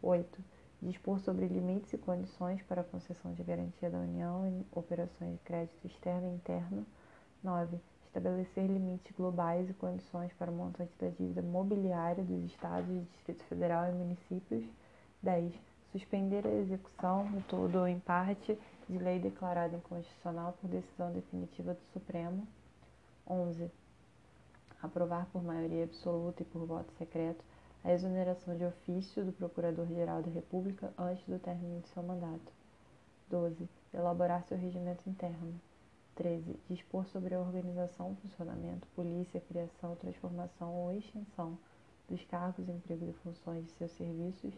8. 0.03 0.43
Dispor 0.83 1.19
sobre 1.21 1.47
limites 1.47 1.93
e 1.93 1.99
condições 1.99 2.63
para 2.63 2.81
a 2.81 2.85
concessão 2.85 3.35
de 3.35 3.43
garantia 3.43 3.91
da 3.91 3.99
União 3.99 4.47
em 4.47 4.65
operações 4.73 5.33
de 5.33 5.39
crédito 5.41 5.87
externo 5.87 6.29
e 6.29 6.35
interno. 6.35 6.87
9. 7.43 7.79
Estabelecer 8.07 8.67
limites 8.67 9.15
globais 9.17 9.69
e 9.71 9.75
condições 9.75 10.33
para 10.35 10.51
o 10.51 10.55
montante 10.55 10.93
da 11.01 11.09
dívida 11.09 11.43
mobiliária 11.43 12.25
dos 12.25 12.45
Estados, 12.45 13.05
Distrito 13.13 13.45
Federal 13.45 13.89
e 13.89 13.93
municípios. 13.93 14.65
10. 15.23 15.53
Suspender 15.93 16.47
a 16.47 16.53
execução, 16.53 17.29
no 17.31 17.43
todo 17.43 17.79
ou 17.79 17.87
em 17.87 17.99
parte, 18.01 18.59
de 18.89 18.99
lei 18.99 19.19
declarada 19.19 19.77
inconstitucional 19.77 20.57
por 20.61 20.69
decisão 20.69 21.13
definitiva 21.13 21.75
do 21.75 21.83
Supremo. 21.93 22.47
11 23.29 23.71
aprovar 24.83 25.27
por 25.27 25.43
maioria 25.43 25.85
absoluta 25.85 26.43
e 26.43 26.47
por 26.47 26.67
voto 26.67 26.93
secreto 26.97 27.45
a 27.85 27.93
exoneração 27.93 28.57
de 28.57 28.65
ofício 28.65 29.25
do 29.25 29.33
Procurador-Geral 29.33 30.23
da 30.23 30.31
República 30.31 30.93
antes 30.99 31.25
do 31.27 31.39
término 31.39 31.81
de 31.81 31.89
seu 31.89 32.03
mandato. 32.03 32.53
12. 33.29 33.69
Elaborar 33.93 34.45
seu 34.45 34.59
regimento 34.59 35.09
interno. 35.09 35.55
13. 36.21 36.55
Dispor 36.69 37.07
sobre 37.07 37.35
a 37.35 37.41
organização, 37.41 38.15
funcionamento, 38.17 38.87
polícia, 38.89 39.41
criação, 39.41 39.97
transformação 39.97 40.75
ou 40.75 40.93
extinção 40.93 41.59
dos 42.11 42.23
cargos, 42.27 42.69
empregos 42.69 43.09
e 43.09 43.13
funções 43.25 43.65
de 43.65 43.71
seus 43.73 43.91
serviços 43.93 44.53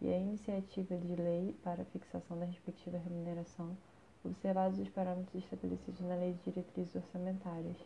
e 0.00 0.12
a 0.12 0.16
iniciativa 0.16 0.96
de 0.96 1.16
lei 1.16 1.56
para 1.64 1.84
fixação 1.86 2.38
da 2.38 2.44
respectiva 2.44 2.98
remuneração, 2.98 3.76
observados 4.24 4.78
os 4.78 4.88
parâmetros 4.90 5.42
estabelecidos 5.42 6.00
na 6.02 6.14
Lei 6.14 6.34
de 6.34 6.52
Diretrizes 6.52 6.94
Orçamentárias. 6.94 7.76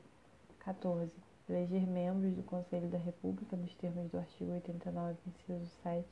14 0.59 1.11
eleger 1.49 1.87
membros 1.87 2.35
do 2.35 2.43
Conselho 2.43 2.89
da 2.91 2.99
República 2.99 3.57
nos 3.57 3.75
termos 3.77 4.11
do 4.11 4.19
artigo 4.19 4.53
89, 4.53 5.17
inciso 5.27 5.67
7. 5.83 6.07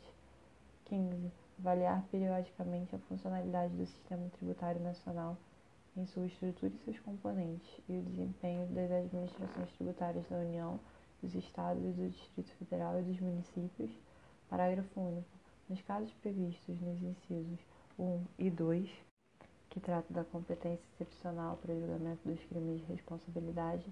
15. 0.87 1.31
Avaliar 1.59 2.03
periodicamente 2.11 2.97
a 2.97 2.99
funcionalidade 3.01 3.75
do 3.75 3.87
sistema 3.87 4.27
tributário 4.31 4.81
nacional 4.81 5.37
em 6.01 6.07
sua 6.07 6.27
estrutura 6.27 6.73
e 6.73 6.85
seus 6.85 6.99
componentes 7.01 7.69
e 7.89 7.99
o 7.99 8.03
desempenho 8.03 8.67
das 8.69 8.91
administrações 8.91 9.71
tributárias 9.73 10.27
da 10.29 10.39
União, 10.39 10.81
dos 11.23 11.35
Estados 11.35 11.83
do 11.95 12.09
Distrito 12.09 12.51
Federal 12.57 12.99
e 12.99 13.03
dos 13.03 13.21
municípios. 13.21 13.91
Parágrafo 14.49 15.01
único. 15.01 15.29
Nos 15.69 15.81
casos 15.83 16.13
previstos 16.15 16.81
nos 16.81 17.03
incisos 17.03 17.61
1 17.99 18.25
e 18.39 18.51
2, 18.51 18.91
que 19.69 19.79
tratam 19.79 20.17
da 20.17 20.25
competência 20.25 20.83
excepcional 20.95 21.59
para 21.59 21.73
o 21.73 21.79
julgamento 21.79 22.27
dos 22.27 22.43
crimes 22.47 22.81
de 22.81 22.87
responsabilidade, 22.87 23.87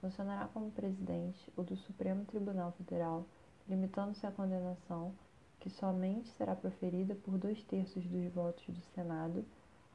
funcionará 0.00 0.46
como 0.48 0.70
presidente 0.70 1.52
o 1.56 1.62
do 1.62 1.76
Supremo 1.76 2.24
Tribunal 2.26 2.72
Federal, 2.72 3.24
limitando-se 3.66 4.26
à 4.26 4.30
condenação, 4.30 5.12
que 5.58 5.70
somente 5.70 6.28
será 6.30 6.54
proferida 6.54 7.14
por 7.14 7.36
dois 7.38 7.62
terços 7.64 8.04
dos 8.06 8.32
votos 8.32 8.64
do 8.68 8.80
Senado, 8.94 9.44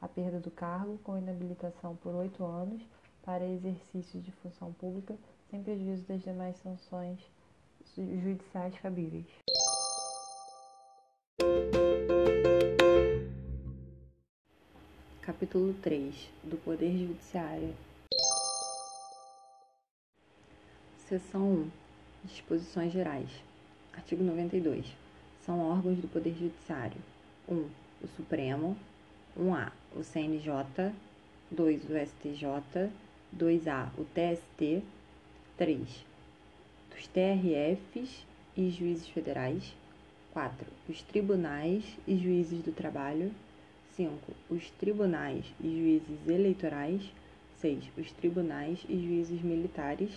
a 0.00 0.08
perda 0.08 0.38
do 0.38 0.50
cargo 0.50 0.98
com 0.98 1.18
inabilitação 1.18 1.96
por 1.96 2.14
oito 2.14 2.44
anos 2.44 2.82
para 3.22 3.44
exercício 3.44 4.20
de 4.20 4.30
função 4.32 4.72
pública, 4.72 5.16
sem 5.50 5.62
prejuízo 5.62 6.04
das 6.06 6.22
demais 6.22 6.56
sanções 6.58 7.18
judiciais 7.96 8.78
cabíveis. 8.78 9.26
Capítulo 15.22 15.74
3 15.82 16.30
do 16.44 16.56
Poder 16.58 16.96
Judiciário 16.96 17.74
Seção 21.08 21.40
1. 21.40 21.70
Disposições 22.24 22.92
gerais. 22.92 23.30
Artigo 23.92 24.24
92. 24.24 24.84
São 25.44 25.60
órgãos 25.60 25.98
do 25.98 26.08
Poder 26.08 26.34
Judiciário: 26.34 27.00
1. 27.48 27.54
O 27.54 28.08
Supremo. 28.16 28.76
1A. 29.38 29.70
O 29.94 30.02
CNJ. 30.02 30.92
2. 31.50 31.84
O 31.84 32.06
STJ. 32.06 32.90
2A. 33.36 33.88
O 33.98 34.04
TST. 34.04 34.82
3. 35.56 35.80
Dos 36.90 37.06
TRFs 37.08 38.26
e 38.56 38.70
juízes 38.70 39.08
federais. 39.08 39.74
4. 40.32 40.66
Os 40.88 41.02
tribunais 41.02 41.84
e 42.06 42.16
juízes 42.16 42.62
do 42.62 42.72
trabalho. 42.72 43.32
5. 43.96 44.12
Os 44.50 44.70
tribunais 44.72 45.44
e 45.60 45.68
juízes 45.68 46.28
eleitorais. 46.28 47.02
6. 47.60 47.84
Os 47.96 48.10
tribunais 48.12 48.80
e 48.88 48.96
juízes 48.98 49.40
militares. 49.42 50.10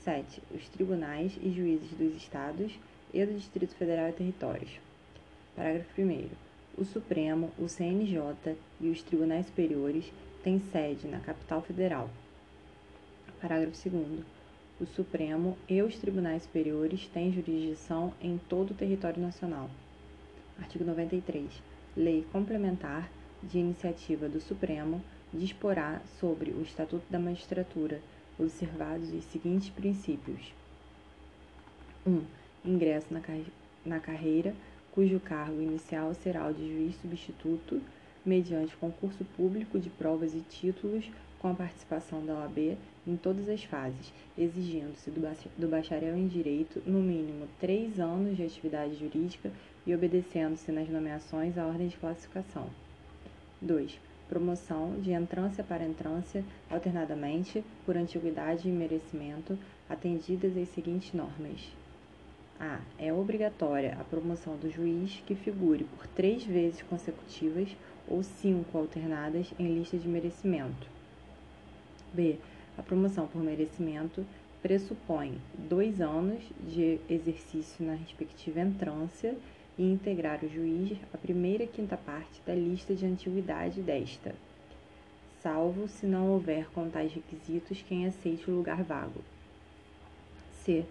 7. 0.00 0.42
Os 0.54 0.68
tribunais 0.68 1.32
e 1.42 1.50
juízes 1.50 1.90
dos 1.92 2.14
estados 2.16 2.72
e 3.12 3.24
do 3.24 3.34
Distrito 3.34 3.74
Federal 3.76 4.10
e 4.10 4.12
Territórios. 4.12 4.70
Parágrafo 5.56 6.02
1. 6.02 6.43
O 6.76 6.84
Supremo, 6.84 7.52
o 7.56 7.68
CNJ 7.68 8.56
e 8.80 8.88
os 8.88 9.00
tribunais 9.00 9.46
superiores 9.46 10.12
têm 10.42 10.60
sede 10.72 11.06
na 11.06 11.20
capital 11.20 11.62
federal. 11.62 12.10
Parágrafo 13.40 13.88
2. 13.88 14.24
O 14.80 14.86
Supremo 14.86 15.56
e 15.68 15.80
os 15.82 15.96
tribunais 15.98 16.42
superiores 16.42 17.06
têm 17.06 17.32
jurisdição 17.32 18.12
em 18.20 18.38
todo 18.48 18.72
o 18.72 18.74
território 18.74 19.22
nacional. 19.22 19.70
Artigo 20.58 20.84
93. 20.84 21.48
Lei 21.96 22.26
complementar 22.32 23.08
de 23.40 23.58
iniciativa 23.58 24.28
do 24.28 24.40
Supremo 24.40 25.00
disporá 25.32 26.00
sobre 26.18 26.50
o 26.50 26.62
Estatuto 26.62 27.04
da 27.08 27.20
Magistratura, 27.20 28.00
observados 28.36 29.12
os 29.12 29.22
seguintes 29.26 29.70
princípios: 29.70 30.52
1. 32.04 32.10
Um, 32.10 32.24
ingresso 32.64 33.12
na, 33.14 33.20
car 33.20 33.38
na 33.84 34.00
carreira, 34.00 34.54
cujo 34.94 35.18
cargo 35.18 35.60
inicial 35.60 36.14
será 36.14 36.46
o 36.46 36.54
de 36.54 36.68
juiz 36.68 36.94
substituto, 37.02 37.82
mediante 38.24 38.76
concurso 38.76 39.24
público 39.36 39.76
de 39.76 39.90
provas 39.90 40.32
e 40.34 40.40
títulos, 40.40 41.10
com 41.40 41.48
a 41.48 41.54
participação 41.54 42.24
da 42.24 42.34
OAB 42.34 42.78
em 43.04 43.16
todas 43.16 43.48
as 43.48 43.64
fases, 43.64 44.12
exigindo-se 44.38 45.10
do 45.10 45.68
bacharel 45.68 46.16
em 46.16 46.28
Direito, 46.28 46.80
no 46.86 47.00
mínimo, 47.00 47.48
três 47.60 47.98
anos 47.98 48.36
de 48.36 48.44
atividade 48.44 48.94
jurídica 48.94 49.50
e 49.84 49.92
obedecendo-se 49.92 50.70
nas 50.70 50.88
nomeações 50.88 51.58
à 51.58 51.66
ordem 51.66 51.88
de 51.88 51.96
classificação. 51.96 52.70
2. 53.60 53.98
Promoção 54.28 54.98
de 55.00 55.10
entrância 55.10 55.64
para 55.64 55.84
entrância, 55.84 56.44
alternadamente, 56.70 57.64
por 57.84 57.96
antiguidade 57.96 58.68
e 58.68 58.72
merecimento, 58.72 59.58
atendidas 59.90 60.56
as 60.56 60.68
seguintes 60.68 61.12
normas. 61.12 61.83
A. 62.58 62.80
É 62.98 63.12
obrigatória 63.12 63.96
a 64.00 64.04
promoção 64.04 64.56
do 64.56 64.70
juiz 64.70 65.22
que 65.26 65.34
figure 65.34 65.84
por 65.84 66.06
três 66.08 66.44
vezes 66.44 66.82
consecutivas 66.82 67.68
ou 68.08 68.22
cinco 68.22 68.78
alternadas 68.78 69.52
em 69.58 69.74
lista 69.74 69.96
de 69.96 70.08
merecimento. 70.08 70.86
B. 72.12 72.38
A 72.78 72.82
promoção 72.82 73.26
por 73.26 73.42
merecimento 73.42 74.24
pressupõe 74.62 75.38
dois 75.68 76.00
anos 76.00 76.42
de 76.60 76.98
exercício 77.08 77.84
na 77.84 77.94
respectiva 77.94 78.60
entrância 78.60 79.36
e 79.76 79.82
integrar 79.82 80.44
o 80.44 80.48
juiz 80.48 80.96
a 81.12 81.18
primeira 81.18 81.66
quinta 81.66 81.96
parte 81.96 82.40
da 82.46 82.54
lista 82.54 82.94
de 82.94 83.04
antiguidade 83.04 83.82
desta, 83.82 84.34
salvo 85.42 85.86
se 85.88 86.06
não 86.06 86.30
houver 86.30 86.70
com 86.70 86.88
tais 86.88 87.12
requisitos 87.12 87.82
quem 87.82 88.06
aceite 88.06 88.50
o 88.50 88.54
lugar 88.54 88.82
vago. 88.82 89.20
C. 90.64 90.84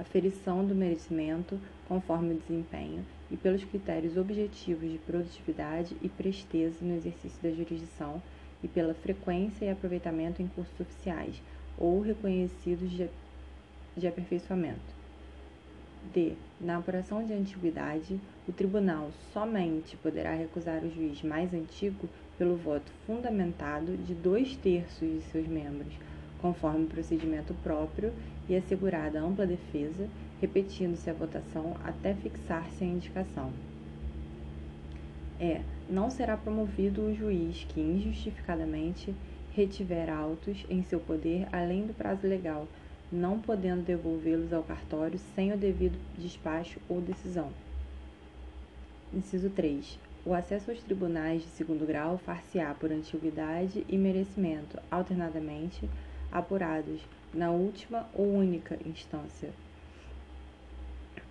Aferição 0.00 0.64
do 0.64 0.74
merecimento 0.74 1.60
conforme 1.86 2.32
o 2.32 2.38
desempenho 2.38 3.04
e 3.30 3.36
pelos 3.36 3.62
critérios 3.64 4.16
objetivos 4.16 4.90
de 4.90 4.96
produtividade 4.96 5.94
e 6.00 6.08
presteza 6.08 6.82
no 6.82 6.94
exercício 6.94 7.38
da 7.42 7.50
jurisdição 7.50 8.22
e 8.64 8.68
pela 8.68 8.94
frequência 8.94 9.66
e 9.66 9.70
aproveitamento 9.70 10.40
em 10.40 10.48
cursos 10.48 10.80
oficiais 10.80 11.42
ou 11.76 12.00
reconhecidos 12.00 12.90
de, 12.90 13.10
de 13.94 14.06
aperfeiçoamento. 14.06 15.00
D. 16.14 16.32
Na 16.58 16.78
apuração 16.78 17.22
de 17.22 17.34
antiguidade, 17.34 18.18
o 18.48 18.52
tribunal 18.52 19.10
somente 19.34 19.98
poderá 19.98 20.32
recusar 20.32 20.82
o 20.82 20.90
juiz 20.90 21.22
mais 21.22 21.52
antigo 21.52 22.08
pelo 22.38 22.56
voto 22.56 22.90
fundamentado 23.06 23.98
de 23.98 24.14
dois 24.14 24.56
terços 24.56 25.06
de 25.06 25.20
seus 25.30 25.46
membros, 25.46 25.92
conforme 26.40 26.86
procedimento 26.86 27.54
próprio 27.62 28.12
e 28.48 28.56
assegurada 28.56 29.20
ampla 29.20 29.46
defesa, 29.46 30.08
repetindo-se 30.40 31.08
a 31.08 31.14
votação 31.14 31.76
até 31.84 32.14
fixar-se 32.14 32.82
a 32.82 32.86
indicação. 32.86 33.52
É, 35.38 35.62
não 35.88 36.10
será 36.10 36.36
promovido 36.36 37.02
o 37.02 37.14
juiz 37.14 37.64
que 37.68 37.80
injustificadamente 37.80 39.14
retiver 39.52 40.10
autos 40.10 40.64
em 40.68 40.82
seu 40.82 41.00
poder 41.00 41.48
além 41.52 41.86
do 41.86 41.94
prazo 41.94 42.26
legal, 42.26 42.68
não 43.10 43.40
podendo 43.40 43.82
devolvê-los 43.82 44.52
ao 44.52 44.62
cartório 44.62 45.18
sem 45.34 45.52
o 45.52 45.56
devido 45.56 45.98
despacho 46.16 46.78
ou 46.88 47.00
decisão. 47.00 47.50
Inciso 49.12 49.50
3. 49.50 49.98
O 50.24 50.34
acesso 50.34 50.70
aos 50.70 50.80
tribunais 50.82 51.42
de 51.42 51.48
segundo 51.48 51.86
grau 51.86 52.18
far-se-á 52.18 52.74
por 52.74 52.92
antiguidade 52.92 53.84
e 53.88 53.96
merecimento, 53.96 54.78
alternadamente, 54.90 55.88
apurados 56.30 57.00
na 57.32 57.50
última 57.50 58.08
ou 58.14 58.26
única 58.26 58.78
instância. 58.86 59.50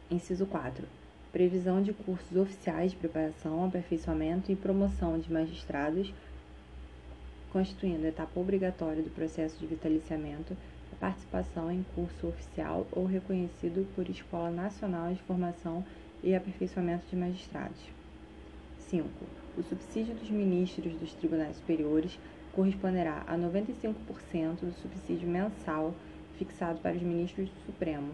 Inciso 0.09 0.45
4 0.45 0.99
previsão 1.31 1.81
de 1.81 1.93
cursos 1.93 2.35
oficiais 2.35 2.91
de 2.91 2.97
preparação, 2.97 3.65
aperfeiçoamento 3.65 4.51
e 4.51 4.55
promoção 4.55 5.19
de 5.19 5.31
magistrados, 5.31 6.11
constituindo 7.51 8.05
etapa 8.05 8.39
obrigatória 8.39 9.01
do 9.01 9.09
processo 9.09 9.57
de 9.59 9.67
vitaliciamento, 9.67 10.55
a 10.91 10.95
participação 10.95 11.71
em 11.71 11.85
curso 11.95 12.27
oficial 12.27 12.87
ou 12.91 13.05
reconhecido 13.05 13.87
por 13.95 14.09
Escola 14.09 14.49
Nacional 14.49 15.13
de 15.13 15.21
Formação 15.21 15.85
e 16.23 16.35
Aperfeiçoamento 16.35 17.05
de 17.09 17.15
Magistrados. 17.15 17.81
5. 18.79 19.07
O 19.57 19.63
subsídio 19.63 20.15
dos 20.15 20.29
ministros 20.29 20.93
dos 20.93 21.13
tribunais 21.13 21.57
superiores 21.57 22.17
corresponderá 22.59 23.23
a 23.25 23.37
95% 23.37 23.93
do 24.59 24.73
subsídio 24.81 25.29
mensal 25.29 25.93
fixado 26.37 26.77
para 26.79 26.93
os 26.93 27.01
ministros 27.01 27.47
do 27.47 27.65
Supremo. 27.65 28.09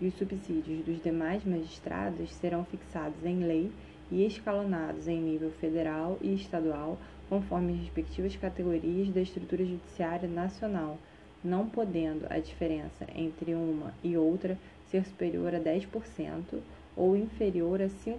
E 0.00 0.06
os 0.06 0.14
subsídios 0.14 0.84
dos 0.84 1.02
demais 1.02 1.44
magistrados 1.44 2.32
serão 2.34 2.64
fixados 2.64 3.24
em 3.24 3.40
lei 3.40 3.72
e 4.08 4.24
escalonados 4.24 5.08
em 5.08 5.20
nível 5.20 5.50
federal 5.60 6.16
e 6.22 6.32
estadual, 6.34 6.96
conforme 7.28 7.72
as 7.72 7.80
respectivas 7.80 8.36
categorias 8.36 9.08
da 9.08 9.22
estrutura 9.22 9.64
judiciária 9.64 10.28
nacional, 10.28 10.96
não 11.42 11.68
podendo 11.68 12.28
a 12.30 12.38
diferença 12.38 13.08
entre 13.12 13.54
uma 13.54 13.92
e 14.04 14.16
outra 14.16 14.56
ser 14.88 15.04
superior 15.04 15.52
a 15.52 15.58
10% 15.58 16.60
ou 16.96 17.16
inferior 17.16 17.82
a 17.82 17.88
5%, 17.88 18.16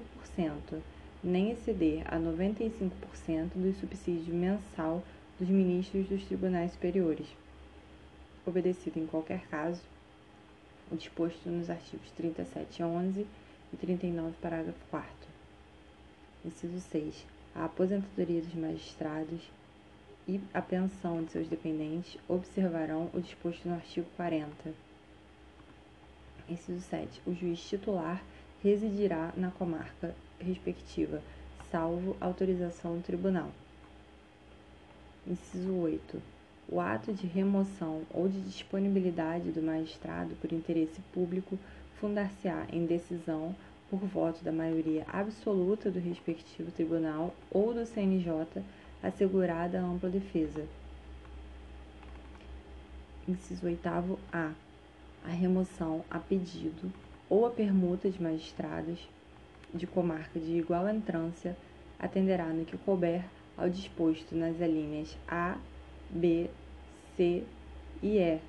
nem 1.24 1.52
exceder 1.52 2.04
a 2.14 2.20
95% 2.20 2.92
do 3.56 3.74
subsídio 3.80 4.34
mensal 4.34 5.02
dos 5.42 5.50
ministros 5.50 6.08
dos 6.08 6.24
tribunais 6.26 6.72
superiores. 6.72 7.26
Obedecido 8.46 9.00
em 9.00 9.08
qualquer 9.08 9.42
caso 9.48 9.82
o 10.92 10.96
disposto 10.96 11.50
nos 11.50 11.68
artigos 11.68 12.12
37 12.12 12.84
11 12.84 13.26
e 13.74 13.78
39, 13.78 14.36
parágrafo 14.40 14.78
4 14.92 15.10
Inciso 16.46 16.80
6. 16.80 17.26
A 17.56 17.66
aposentadoria 17.66 18.40
dos 18.42 18.54
magistrados 18.54 19.42
e 20.28 20.40
a 20.54 20.62
pensão 20.62 21.24
de 21.24 21.32
seus 21.32 21.48
dependentes 21.48 22.20
observarão 22.28 23.10
o 23.12 23.20
disposto 23.20 23.68
no 23.68 23.74
artigo 23.74 24.06
40. 24.16 24.48
Inciso 26.48 26.82
7. 26.82 27.20
O 27.26 27.34
juiz 27.34 27.60
titular 27.68 28.24
residirá 28.64 29.34
na 29.36 29.50
comarca 29.50 30.16
respectiva, 30.40 31.20
salvo 31.72 32.16
autorização 32.22 32.98
do 32.98 33.04
tribunal. 33.04 33.52
Inciso 35.28 35.74
8 35.74 36.22
o 36.72 36.80
ato 36.80 37.12
de 37.12 37.28
remoção 37.28 38.04
ou 38.10 38.30
de 38.30 38.40
disponibilidade 38.42 39.52
do 39.52 39.62
magistrado 39.62 40.34
por 40.36 40.54
interesse 40.54 41.02
público 41.14 41.60
fundar-se-á 42.00 42.66
em 42.72 42.86
decisão 42.86 43.54
por 43.90 44.00
voto 44.00 44.42
da 44.42 44.54
maioria 44.54 45.06
absoluta 45.12 45.92
do 45.92 46.00
respectivo 46.00 46.72
tribunal 46.72 47.36
ou 47.52 47.74
do 47.74 47.86
CNJ, 47.86 48.64
assegurada 49.04 49.82
a 49.82 49.84
ampla 49.84 50.10
defesa. 50.10 50.66
Inciso 53.28 53.66
8 53.66 54.18
A. 54.32 54.54
A 55.26 55.30
remoção 55.30 56.06
a 56.10 56.18
pedido 56.20 56.92
ou 57.30 57.46
a 57.46 57.52
permuta 57.52 58.10
de 58.10 58.24
magistrados 58.24 59.08
de 59.74 59.86
comarca 59.86 60.40
de 60.40 60.58
igual 60.58 60.88
entrância 60.88 61.56
atenderá 62.00 62.48
no 62.48 62.66
que 62.66 62.78
couber 62.78 63.24
ao 63.62 63.69
disposto 63.69 64.34
nas 64.36 64.60
alíneas 64.60 65.15
A, 65.28 65.56
B, 66.10 66.50
C 67.15 67.43
e 68.02 68.17
E 68.17 68.39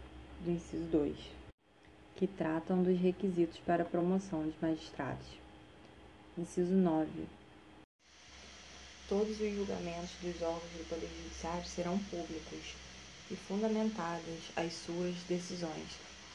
do 0.41 0.51
inciso 0.51 0.85
2, 0.85 1.15
que 2.17 2.27
tratam 2.27 2.83
dos 2.83 2.99
requisitos 2.99 3.59
para 3.59 3.83
a 3.83 3.87
promoção 3.87 4.49
de 4.49 4.55
magistrados. 4.63 5.27
Inciso 6.39 6.73
9. 6.73 7.09
todos 9.07 9.39
os 9.39 9.55
julgamentos 9.55 10.13
dos 10.23 10.41
órgãos 10.41 10.73
do 10.79 10.89
Poder 10.89 11.11
Judiciário 11.23 11.67
serão 11.67 11.99
públicos 12.05 12.75
e 13.31 13.37
fundamentadas 13.37 14.41
as 14.57 14.73
suas 14.73 15.15
decisões, 15.29 15.91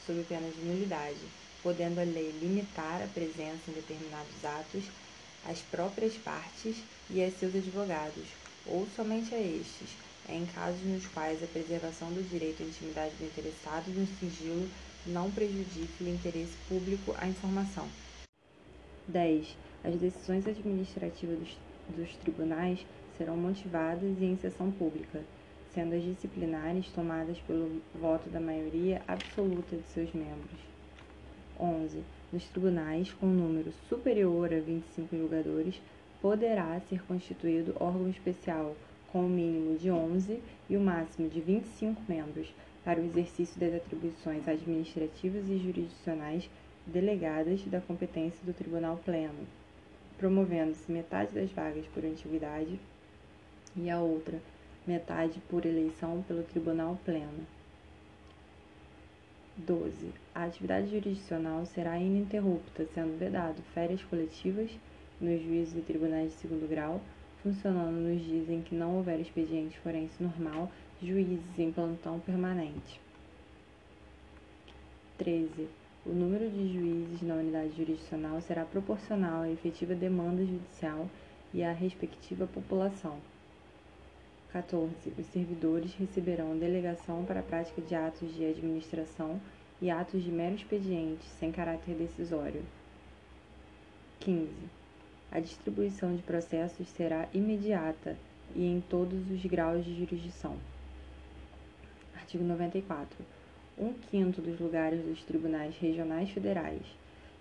sob 0.06 0.22
pena 0.28 0.48
de 0.48 0.60
nulidade, 0.60 1.18
podendo 1.64 1.98
a 1.98 2.04
lei 2.04 2.30
limitar 2.40 3.02
a 3.02 3.08
presença 3.08 3.68
em 3.68 3.72
determinados 3.72 4.44
atos 4.44 4.84
às 5.44 5.58
próprias 5.62 6.14
partes 6.14 6.76
e 7.10 7.20
a 7.20 7.28
seus 7.32 7.56
advogados, 7.56 8.37
ou 8.68 8.86
somente 8.94 9.34
a 9.34 9.40
estes, 9.40 9.96
em 10.28 10.44
casos 10.46 10.82
nos 10.82 11.06
quais 11.06 11.42
a 11.42 11.46
preservação 11.46 12.12
do 12.12 12.22
direito 12.28 12.62
à 12.62 12.66
intimidade 12.66 13.14
do 13.16 13.24
interessado 13.24 13.88
no 13.88 14.06
sigilo 14.18 14.68
não 15.06 15.30
prejudique 15.30 16.04
o 16.04 16.08
interesse 16.08 16.56
público 16.68 17.14
à 17.16 17.26
informação. 17.26 17.88
10. 19.06 19.56
As 19.82 19.94
decisões 19.94 20.46
administrativas 20.46 21.38
dos, 21.38 21.56
dos 21.96 22.16
tribunais 22.16 22.84
serão 23.16 23.36
motivadas 23.36 24.20
e 24.20 24.24
em 24.24 24.36
sessão 24.36 24.70
pública, 24.70 25.22
sendo 25.72 25.94
as 25.94 26.02
disciplinares 26.02 26.88
tomadas 26.88 27.38
pelo 27.40 27.80
voto 27.94 28.28
da 28.28 28.40
maioria 28.40 29.02
absoluta 29.08 29.76
de 29.76 29.86
seus 29.88 30.12
membros. 30.12 30.60
11. 31.58 32.02
Nos 32.32 32.44
tribunais 32.44 33.10
com 33.12 33.26
número 33.26 33.72
superior 33.88 34.52
a 34.52 34.60
25 34.60 35.16
julgadores, 35.16 35.80
poderá 36.20 36.80
ser 36.88 37.02
constituído 37.04 37.76
órgão 37.78 38.08
especial 38.08 38.74
com 39.12 39.24
o 39.24 39.28
mínimo 39.28 39.78
de 39.78 39.90
11 39.90 40.42
e 40.68 40.76
o 40.76 40.80
máximo 40.80 41.28
de 41.28 41.40
25 41.40 42.02
membros 42.08 42.52
para 42.84 43.00
o 43.00 43.04
exercício 43.04 43.58
das 43.60 43.74
atribuições 43.74 44.46
administrativas 44.48 45.48
e 45.48 45.58
jurisdicionais 45.58 46.48
delegadas 46.86 47.62
da 47.64 47.80
competência 47.80 48.40
do 48.44 48.52
Tribunal 48.52 48.98
Pleno, 49.04 49.46
promovendo-se 50.16 50.90
metade 50.90 51.34
das 51.34 51.50
vagas 51.50 51.86
por 51.88 52.04
antiguidade 52.04 52.78
e 53.76 53.90
a 53.90 54.00
outra 54.00 54.40
metade 54.86 55.40
por 55.48 55.66
eleição 55.66 56.24
pelo 56.26 56.42
Tribunal 56.42 56.98
Pleno. 57.04 57.46
12. 59.56 60.12
A 60.34 60.44
atividade 60.44 60.90
jurisdicional 60.90 61.66
será 61.66 61.98
ininterrupta, 61.98 62.86
sendo 62.94 63.18
vedado 63.18 63.60
férias 63.74 64.02
coletivas 64.04 64.70
nos 65.20 65.42
juízes 65.42 65.76
e 65.76 65.82
tribunais 65.82 66.32
de 66.32 66.38
segundo 66.38 66.68
grau, 66.68 67.00
funcionando 67.42 67.96
nos 67.96 68.24
dias 68.24 68.48
em 68.48 68.62
que 68.62 68.74
não 68.74 68.96
houver 68.96 69.20
expediente 69.20 69.78
forense 69.78 70.22
normal, 70.22 70.70
juízes 71.02 71.58
em 71.58 71.72
plantão 71.72 72.18
permanente. 72.20 73.00
13. 75.18 75.68
O 76.06 76.10
número 76.10 76.48
de 76.48 76.72
juízes 76.72 77.22
na 77.22 77.34
unidade 77.34 77.76
jurisdicional 77.76 78.40
será 78.40 78.64
proporcional 78.64 79.42
à 79.42 79.50
efetiva 79.50 79.94
demanda 79.94 80.44
judicial 80.44 81.08
e 81.52 81.62
à 81.62 81.72
respectiva 81.72 82.46
população. 82.46 83.18
14. 84.52 85.12
Os 85.18 85.26
servidores 85.26 85.94
receberão 85.94 86.58
delegação 86.58 87.24
para 87.24 87.40
a 87.40 87.42
prática 87.42 87.82
de 87.82 87.94
atos 87.94 88.34
de 88.34 88.44
administração 88.44 89.40
e 89.80 89.90
atos 89.90 90.22
de 90.22 90.30
mero 90.30 90.54
expediente, 90.54 91.24
sem 91.38 91.52
caráter 91.52 91.94
decisório. 91.94 92.62
15. 94.20 94.77
A 95.30 95.40
distribuição 95.40 96.16
de 96.16 96.22
processos 96.22 96.88
será 96.88 97.28
imediata 97.34 98.16
e 98.56 98.64
em 98.64 98.80
todos 98.80 99.30
os 99.30 99.44
graus 99.44 99.84
de 99.84 99.94
jurisdição. 99.94 100.56
Artigo 102.14 102.42
94. 102.44 103.14
Um 103.76 103.92
quinto 103.92 104.40
dos 104.40 104.58
lugares 104.58 105.04
dos 105.04 105.22
tribunais 105.24 105.76
regionais 105.76 106.30
federais, 106.30 106.82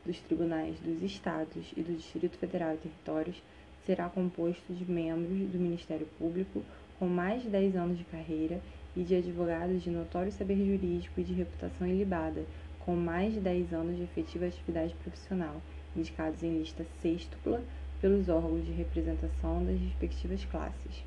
dos 0.05 0.19
tribunais 0.19 0.77
dos 0.79 1.01
estados 1.01 1.71
e 1.77 1.81
do 1.81 1.95
Distrito 1.95 2.37
Federal 2.37 2.73
e 2.73 2.77
Territórios 2.77 3.41
será 3.85 4.09
composto 4.09 4.73
de 4.73 4.89
membros 4.89 5.49
do 5.49 5.57
Ministério 5.57 6.07
Público 6.19 6.61
com 6.99 7.07
mais 7.07 7.41
de 7.41 7.49
10 7.49 7.75
anos 7.77 7.97
de 7.97 8.03
carreira 8.03 8.59
e 8.97 9.03
de 9.03 9.15
advogados 9.15 9.81
de 9.81 9.89
notório 9.89 10.31
saber 10.31 10.57
jurídico 10.57 11.21
e 11.21 11.23
de 11.23 11.33
reputação 11.33 11.87
ilibada, 11.87 12.43
com 12.79 12.95
mais 12.95 13.33
de 13.33 13.39
10 13.39 13.73
anos 13.73 13.95
de 13.95 14.03
efetiva 14.03 14.45
atividade 14.45 14.93
profissional, 14.95 15.61
indicados 15.95 16.43
em 16.43 16.59
lista 16.59 16.85
sextupla 17.01 17.63
pelos 18.01 18.29
órgãos 18.29 18.65
de 18.65 18.71
representação 18.71 19.63
das 19.65 19.79
respectivas 19.79 20.43
classes. 20.45 21.03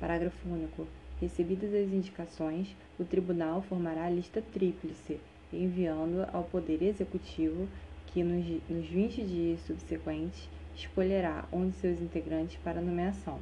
Parágrafo 0.00 0.48
único. 0.48 0.86
Recebidas 1.20 1.74
as 1.74 1.92
indicações, 1.92 2.76
o 2.98 3.04
Tribunal 3.04 3.62
formará 3.62 4.04
a 4.04 4.10
lista 4.10 4.40
tríplice, 4.52 5.18
enviando-a 5.52 6.30
ao 6.32 6.44
Poder 6.44 6.82
Executivo, 6.82 7.68
que 8.06 8.22
nos, 8.22 8.46
nos 8.68 8.86
20 8.86 9.24
dias 9.24 9.60
subsequentes 9.66 10.48
escolherá 10.76 11.44
um 11.52 11.68
de 11.68 11.76
seus 11.76 12.00
integrantes 12.00 12.56
para 12.62 12.80
nomeação. 12.80 13.40